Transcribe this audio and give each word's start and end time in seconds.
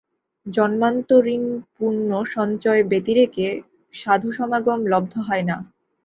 জন্মান্তরীণপুণ্যসঞ্চয় 0.45 2.83
ব্যতিরেকে 2.83 3.61
সাধুসমাগম 3.93 4.85
লব্ধ 4.85 5.17
হয় 5.27 5.43
না। 5.43 5.57